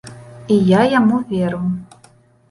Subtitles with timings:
[0.53, 1.59] І я яму веру.